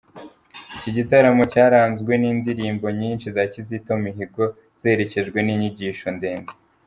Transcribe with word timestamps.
Iki 0.77 0.89
gitaramo 0.97 1.43
cyaranzwe 1.53 2.11
n’indirimbo 2.21 2.85
nyinshi 2.99 3.27
za 3.35 3.43
Kizito 3.51 3.93
Mihigo, 4.03 4.43
ziherekejwe 4.81 5.39
n’inyigisho 5.43 6.07
ndende. 6.17 6.51